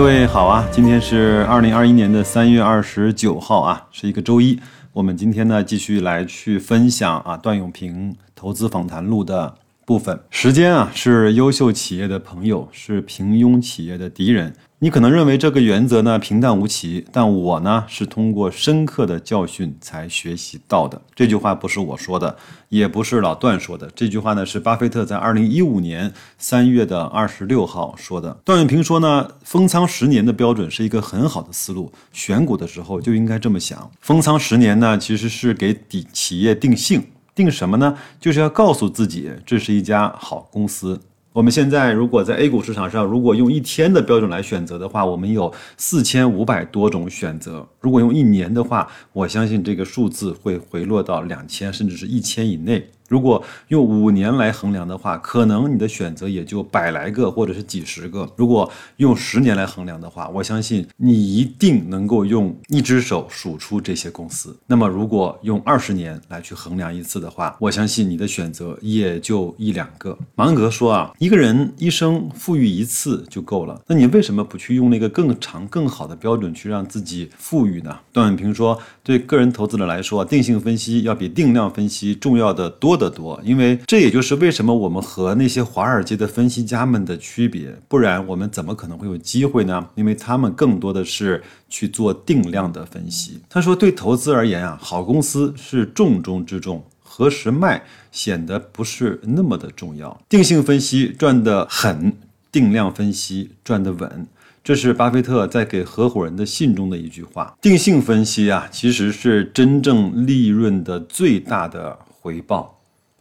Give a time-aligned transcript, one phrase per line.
[0.00, 4.58] 各位好啊，今天是二零二一年的三月二十九号啊，是一个周一。
[4.94, 10.18] 我们今天呢，继续来去分享啊段永平投资访谈录的部分。
[10.30, 14.50] 时间啊，是优秀企业的朋友，是平庸企业的敌人。
[14.82, 21.02] 你可能认为这个原则呢平淡无奇，但我呢是通过深刻的教训才学习到的。
[21.14, 22.34] 这句话不是我说的，
[22.70, 23.90] 也不是老段说的。
[23.94, 28.32] 这句话呢是巴菲特在二零一五年三月的二十六号说的。
[28.42, 33.90] 段永平说呢，封仓十年的标准是一个很好的思路，选股的时候就应该这么想。
[34.00, 37.98] 封仓十年呢，其实是给底企业定性，定什么呢？
[38.18, 40.98] 就是要告诉自己这是一家好公司。
[41.32, 47.68] 我们现在如果在 A 股市场上，如果用一天的标准来选择的话，我们有四千五百多种选择。
[47.78, 52.90] 如果用一年的话，我相信这个数字会回落到两千甚至是一千以内。
[53.10, 58.30] 如果用五年来衡量的话，可能你的选择也就百来个或者是几十个。
[58.36, 64.56] 如果用十年来衡量的话，我相信你一定能够用一只手数出这些公司。
[64.68, 70.16] 那么如果用二十年来去衡量一次的话，我相信你的选择也就一两个。
[70.36, 73.82] 芒格说啊，一个人一生富裕一次就够了。
[73.88, 77.98] 那你为什么不去用那个更长、更好的标准去让自己富裕呢？
[78.12, 82.99] 段永平说，对个人投资者来说，定性分析要比定量分析重要的多。
[83.00, 89.88] 的多，因为这也就是为什么我们和那些华尔街的分析家们的区别，不然我们怎么可能会有机会呢？
[89.94, 93.40] 因为他们更多的是去做定量的分析。
[93.48, 97.82] 他说，对投资而言啊，好公司是重中之重，何时卖
[98.12, 100.20] 显得不是那么的重要。
[100.28, 102.12] 定性分析赚得狠，
[102.52, 104.26] 定量分析赚得稳，
[104.62, 107.56] 这是巴菲特在给合伙人的信中的一句话。
[107.60, 112.79] 定性分析啊，其实是真正利润的最大的回报。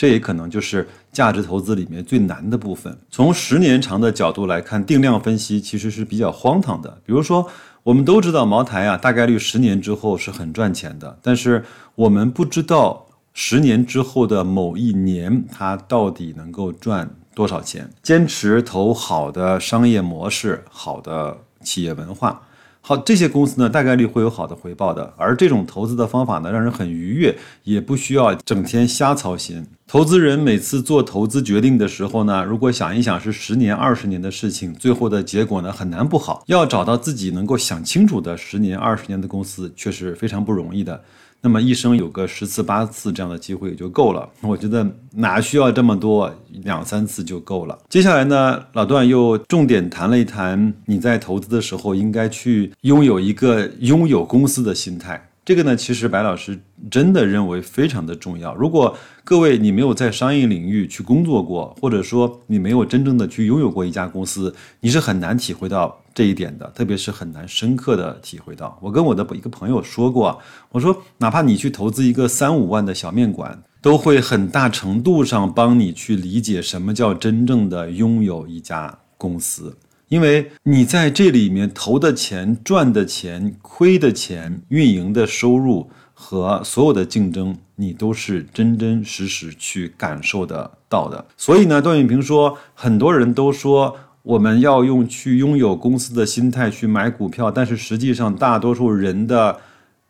[0.00, 2.96] 这也可能就是价值投资里面最难的部分。
[3.10, 7.02] 从十年长的角度来看，定量分析其实是比较荒唐的。
[7.04, 7.46] 比如说，
[7.82, 11.62] 我们都知道茅台啊，大概率十年之后是很赚钱的，但是
[11.94, 17.90] 我们不知道十年之后的某一年它到底能够赚多少钱。
[18.02, 22.40] 坚持投好的商业模式、好的企业文化。
[22.82, 25.12] 好，这些公司呢，大概率会有好的回报的。
[25.18, 29.66] 而这种投资的方法呢，让人很愉悦，也不需要整天瞎操心。
[29.90, 36.44] 投资人每次做投资决定的时候呢，如果想一想是十年、二十年的事情，最后的结果呢，很难不好。
[36.46, 41.02] 要找到自己能够想清楚的十年、二十年的公司，却是非常不容易的。
[41.40, 47.76] 那么一生有个十次八次这样的机会也就够了，我觉得哪需要这么多，两三次就够了。
[47.88, 55.20] 接下来呢，老段又重点谈了一谈你在投资的时候应该去拥有一个拥有公司的心态。
[55.42, 56.56] 这个呢，其实白老师
[56.88, 58.54] 真的认为非常的重要。
[58.54, 68.78] 如果各位你没有在商业领域去工作过，或者说你没有真正的去拥有过一家公司，你是很难体会到这一点的，特别是很难深刻的体会到。
[68.80, 79.76] 我跟我的一个朋友说过，我说哪怕你去投资一个三五万的小面馆，都会很大程度上帮你去理解什么叫真正的拥有一家公司。
[80.08, 85.88] 因为你在这里面投的钱、赚的钱、亏的钱、运营的收入
[86.22, 91.24] 和所有的竞争，你都是真真实实去感受得到的。
[91.38, 99.58] 所以呢，段永平说，很多人都说我们要用去拥有公司的心态去买股票，但是实际上大多数人的。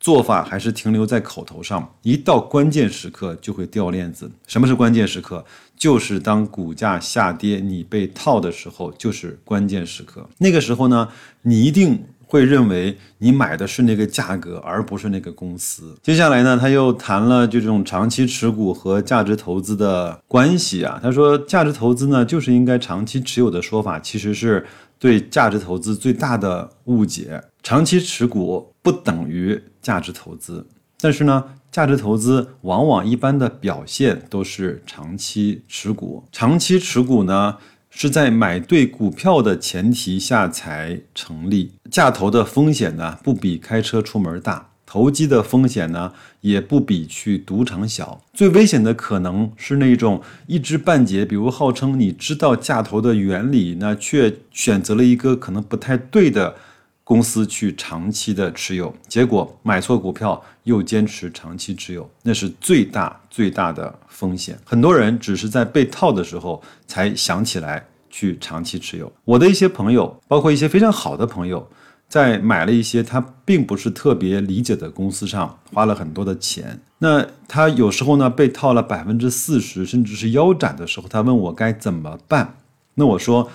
[0.00, 4.30] 做法还是停留在口头上，一到关键时刻就会掉链子。
[4.46, 5.42] 什么是关键时刻？
[5.78, 10.28] 就是当股价下跌，你被套的时候，就是关键时刻。
[10.36, 11.08] 那个时候呢，
[11.40, 12.04] 你一定
[12.34, 15.96] 会认为你买的是那个价格，而不是那个公司。
[16.02, 20.98] 接下来呢，他又谈了这种长期持股和价值投资的关系啊。
[21.00, 24.66] 他说，价值投资呢，就是应该长期持有的说法，其实是
[24.98, 27.40] 对价值投资最大的误解。
[27.62, 30.66] 长期持股不等于价值投资，
[31.00, 36.24] 但是呢，价值投资往往一般的表现都是长期持股。
[36.32, 37.56] 长期持股呢，
[37.94, 41.70] 是在买对股票的前提下才成立。
[41.90, 48.20] 价投的风险呢，不比开车出门大；投机的风险呢，也不比去赌场小。
[48.32, 56.56] 最危险的可能是那种一知半解，比如号称你知道价投的原理，那却选择了一个可能不太对的。
[57.04, 64.58] 公司去长期的持有，结果买错股票又坚持长期持有，那是最大最大的风险。
[64.64, 69.12] 很多人只是在被套的时候才想起来去长期持有。
[69.26, 71.68] 我的一些朋友，包括一些非常好的朋友，
[72.08, 76.80] 在买了一些他并不是特别理解的公司上花了很多的钱。
[76.98, 82.56] 那他有时候呢被套了百分之四十，甚至是腰斩的时候，他问我该怎么办。
[82.94, 83.50] 那我说。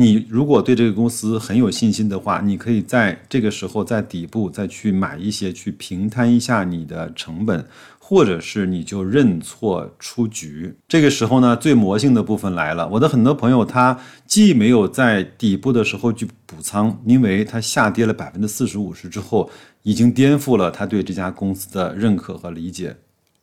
[0.00, 7.66] 你如果对这个公司很有信心的话，你可以在这个时候在底部再去买一些，去平摊一下你的成本。
[7.98, 12.88] 或者是你就认错出局，这个时候呢，最魔性的部分来了。
[12.88, 19.48] 我的很多朋友他既没有在底部的时候去补仓，因为他下跌了百分之四十五十之后，
[19.84, 22.96] 已经颠覆了他对这家公司的认可和理解。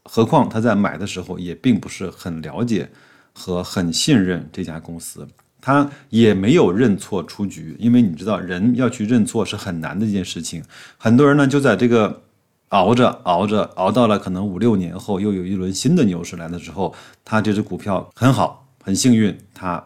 [0.03, 2.89] 何况他在买的时候也并不是很了解
[3.31, 5.25] 和很信任这家公司，
[5.67, 10.63] 他也没有认错出局，因为你知道人要去认错是很难的一件事情。
[10.97, 12.21] 很多人呢就在这个。
[12.69, 16.93] 熬着熬着熬到了可能五六年后，又有一轮新的牛市来的时候，
[17.23, 19.81] 他这只股票很好，很幸运，他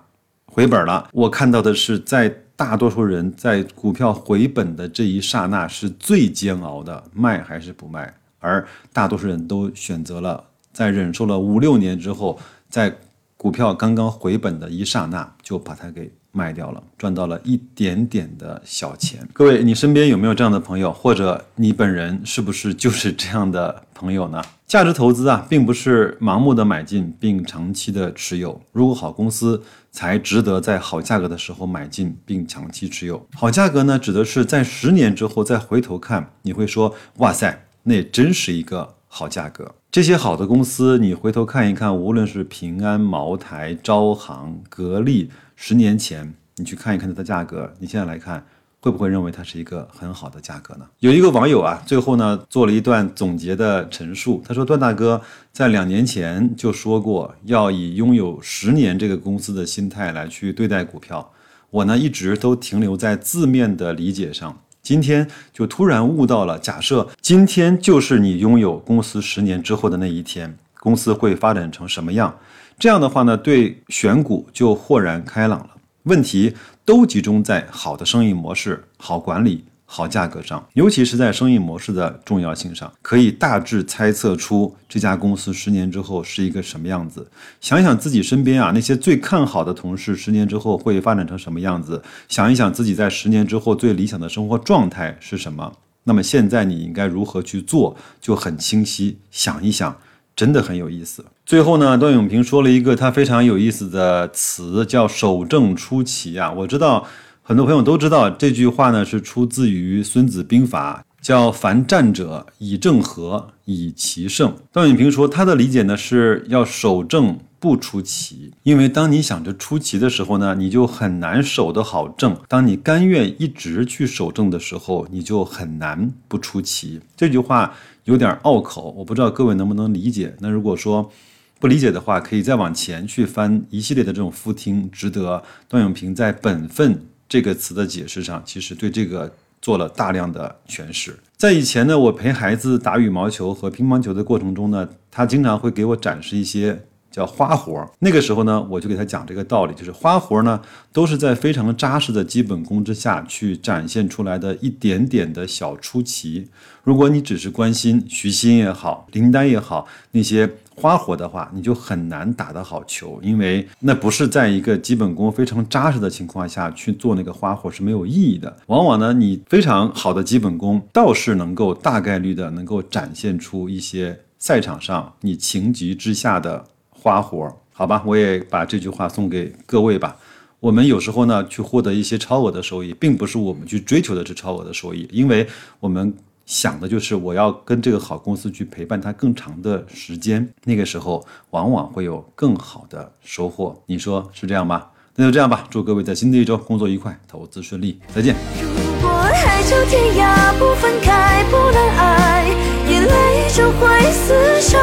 [0.47, 1.07] 回本了。
[1.13, 8.11] 我看到的是，在大多数人在股票回本的这一刹那是最煎熬的，卖还是不卖？
[8.39, 10.43] 而大多数人都选择了
[10.73, 12.91] 在忍受了五六年之后，在
[13.41, 16.11] 股票刚刚回本的一刹那就把它给。
[16.33, 19.27] 卖掉了，赚到了一点点的小钱。
[19.33, 24.41] 各位，你身边有没有这样的朋友，或者你本人是不是就是这样的朋友呢？
[24.65, 28.61] 价值投资啊，并不是盲目的买进并长期的持有。
[28.71, 29.61] 如果好公司
[29.91, 33.27] 才值得在好价格的时候买进并长期持有。
[33.33, 39.75] 好价格呢，指的是在十年之后再回头看，你会说：哇塞，那真是一个好价格。
[39.91, 45.29] 这些好的公司，你回头看一看，无论是平安、茅台、招行、格力。
[45.57, 48.41] 十年前，你去看一看它的价格，你现在来看，
[48.79, 50.85] 会不会认为它是一个很好的价格呢？
[50.99, 55.21] 有一个网友啊，最后呢做了一段总结的陈述，他说：“段大哥
[55.51, 61.33] 在两年前就说过，要以拥有十年这个公司的心态来去对待股票。
[61.69, 66.57] 我呢一直都停留在字面的理解上，今天就突然悟到了。
[66.57, 72.37] 假设今天就是你拥有公司十年之后的那一天，公司会发展成什么样？”
[72.79, 75.69] 这样的话呢，对选股就豁然开朗了。
[76.03, 87.29] 问题都集中在好的生意模式、好管理、好价格上，尤其是在生意模式的重要性上，可以大致猜测出这家公司十年之后是一个什么样子。
[87.59, 92.01] 想想自己身边啊那些最看好的同事，十年之后会发展成什么样子？
[92.29, 95.73] 想一想自己在十年之后最理想的生活状态是什么？
[96.05, 99.19] 那么现在你应该如何去做，就很清晰。
[99.29, 99.97] 想一想。
[100.33, 101.23] 真的很有意思。
[101.45, 106.49] 最后呢，段永平说了一个他非常有意思的词，叫“守正出奇”啊。
[106.49, 107.05] 我知道
[107.43, 114.55] 很多朋友都知道这句话呢，是出自于《孙子兵法》，叫“凡战者，以正合，以奇胜”。
[114.71, 117.39] 段永平说，他的理解呢是要守正。
[117.61, 126.99] 不出奇，因为当你想着出奇的时候呢，你就很难守得好正；当你甘愿一直去守正的时候，你就很难不出奇。
[127.15, 130.35] 这句话有点拗口，我不知道各位能不能理解。
[130.39, 131.11] 那如果说
[131.59, 136.99] 不理解的话，可以再往前去翻一系列的这种复听，值得段永平在“本分”
[137.31, 141.17] 这个词的解释上，其实对这个做了大量的诠释。
[141.37, 146.81] 在以前呢，我陪孩子打羽毛球和乒乓球的过程中呢，他经常会给我展示一些。
[147.11, 150.61] 叫花活那个时候呢，我就给他讲这个道理，就是花活呢，
[150.93, 156.47] 都是在非常扎实的基本功之下去展现出来的一点点的小出奇。
[156.85, 160.49] 如果你只是关心徐新也好，林丹也好那些
[160.81, 168.57] 花活的话，你就很难打得好球，因为那不是在一个基本功非常扎实的情况下去做那个花活是没有意义的。
[168.65, 176.65] 往往呢，你非常好的基本功倒是能够大概率的能够展现出一些赛场上你情急之下的。
[177.03, 180.15] 花活，好吧，我也把这句话送给各位吧。
[180.59, 185.47] 我们有时候呢，去获得一些超额的收益，并不是我们去追求的是超额的收益，因为
[185.79, 186.13] 我们
[186.51, 193.81] 想的就是我要跟这个好公司去陪伴它更长的时间，那个时候往往会有更好的收获。
[193.85, 194.91] 你说是这样吧？
[195.15, 195.65] 那就这样吧。
[195.69, 198.35] 祝各位在新的一周工作愉快，投资顺利，再见。
[198.61, 198.67] 如
[199.01, 202.45] 果海角天涯不分开，不能爱，
[202.89, 204.77] 眼泪就会厮守，